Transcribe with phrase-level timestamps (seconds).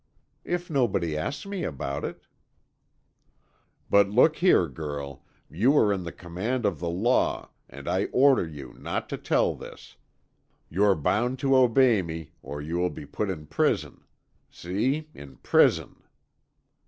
[0.43, 2.25] "If nobody asks me about it."
[3.87, 8.43] "But look here, girl, you are in the command of the law, and I order
[8.47, 9.97] you not to tell this.
[10.69, 14.03] You're bound to obey me, or you will be put in prison.
[14.49, 16.01] See, in prison!"